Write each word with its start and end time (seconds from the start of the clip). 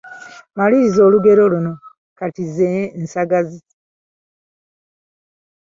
Maliriza 0.57 0.99
olugero 1.07 1.41
luno:“…., 1.51 1.73
kati 2.19 2.43
ze 2.53 2.69
nsagazi”. 3.01 3.61